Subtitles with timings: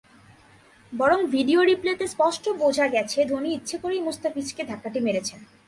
[0.93, 5.39] বরং ভিডিও রিপ্লেতে স্পষ্ট বোঝা গেছে, ধোনি ইচ্ছে করেই মুস্তাফিজকে ধাক্কাটি মেরেছেন।